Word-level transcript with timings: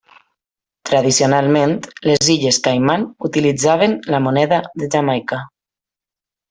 Tradicionalment, 0.89 1.75
les 2.11 2.31
illes 2.37 2.59
Caiman 2.69 3.07
utilitzaven 3.31 3.97
la 4.15 4.23
moneda 4.29 4.63
de 4.83 4.93
Jamaica. 4.97 5.45